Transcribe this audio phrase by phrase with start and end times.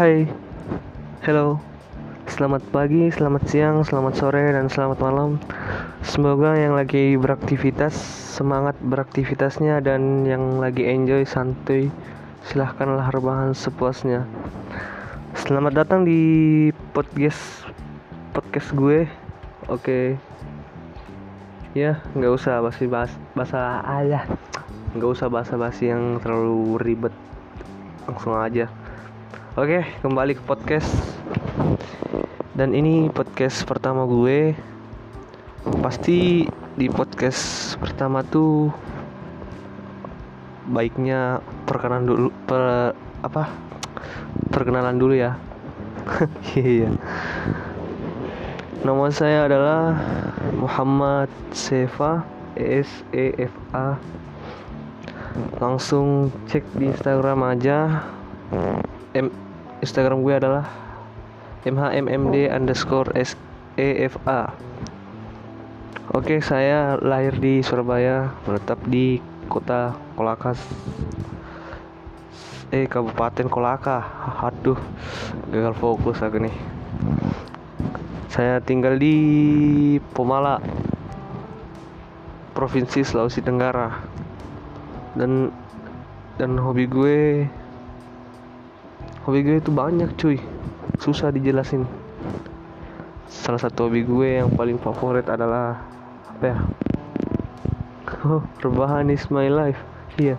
[0.00, 0.24] Hai,
[1.28, 1.60] hello,
[2.24, 5.36] selamat pagi, selamat siang, selamat sore, dan selamat malam.
[6.00, 7.92] Semoga yang lagi beraktivitas
[8.32, 11.92] semangat beraktivitasnya dan yang lagi enjoy santuy
[12.48, 14.24] silahkanlah rebahan sepuasnya.
[15.36, 17.68] Selamat datang di podcast
[18.32, 19.04] podcast gue.
[19.68, 20.16] Oke,
[21.76, 24.24] ya nggak usah basi bahas bahasa ayah,
[24.96, 27.12] nggak usah bahasa basi yang terlalu ribet,
[28.08, 28.79] langsung aja.
[29.60, 30.88] Oke, kembali ke podcast.
[32.56, 34.56] Dan ini podcast pertama gue.
[35.84, 36.48] Pasti
[36.80, 38.72] di podcast pertama tuh
[40.64, 43.52] baiknya perkenalan dulu per apa?
[44.48, 45.36] Perkenalan dulu ya.
[46.56, 46.96] Iya.
[48.80, 50.00] Nama saya adalah
[50.56, 52.24] Muhammad Sefa
[52.56, 54.00] S E F A.
[55.60, 58.08] Langsung cek di Instagram aja
[59.12, 59.49] M
[59.80, 60.64] Instagram gue adalah
[61.64, 64.52] mhmmd underscore sefa
[66.10, 70.58] Oke saya lahir di Surabaya menetap di kota Kolakas.
[72.74, 74.02] Eh Kabupaten Kolaka.
[74.42, 74.74] Aduh
[75.54, 76.56] gagal fokus aku nih.
[78.26, 79.14] Saya tinggal di
[80.10, 80.58] Pomala
[82.58, 84.02] Provinsi Sulawesi Tenggara.
[85.14, 85.54] Dan
[86.42, 87.46] dan hobi gue
[89.28, 90.40] hobi gue itu banyak cuy.
[90.96, 91.84] Susah dijelasin.
[93.28, 95.80] Salah satu hobi gue yang paling favorit adalah
[96.28, 96.58] apa ya?
[98.20, 99.80] Oh rebahan is my life.
[100.20, 100.36] Iya.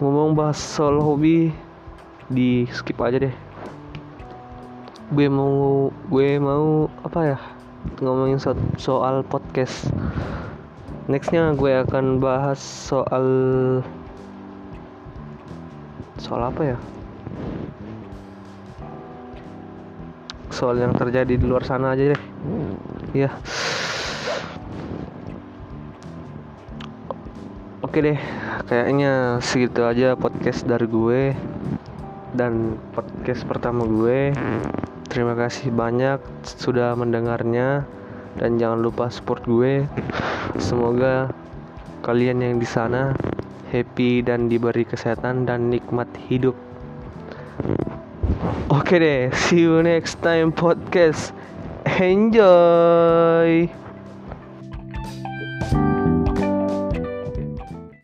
[0.00, 1.48] Ngomong bahas soal hobi
[2.28, 3.34] di skip aja deh.
[5.12, 7.38] Gue mau gue mau apa ya?
[8.02, 9.88] Ngomongin so soal podcast.
[11.06, 13.24] Nextnya gue akan bahas soal
[16.18, 16.78] soal apa ya
[20.56, 22.22] soal yang terjadi di luar sana aja deh.
[23.12, 23.30] Iya.
[27.84, 28.18] Oke deh
[28.64, 31.36] kayaknya segitu aja podcast dari gue
[32.32, 34.32] dan podcast pertama gue.
[35.12, 37.84] Terima kasih banyak sudah mendengarnya
[38.40, 39.84] dan jangan lupa support gue.
[40.56, 41.28] Semoga
[42.00, 43.12] kalian yang di sana
[43.70, 46.65] happy dan diberi kesehatan dan nikmat hidup
[48.70, 51.32] Oke deh, see you next time podcast.
[52.00, 53.70] Enjoy.